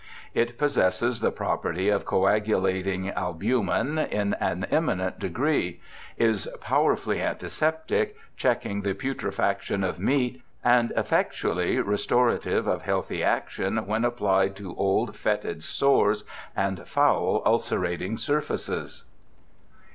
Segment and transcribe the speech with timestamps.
[0.33, 5.79] It possesses the property of coagulating albumen, in an eminent degree;
[6.17, 13.85] is powerfull\^ antiseptic, checking the putrefaction of meat; and effectually re storative of healthy action,
[13.85, 16.23] when applied to old, fetid sores
[16.55, 19.03] and foul, ulcerating surfaces.'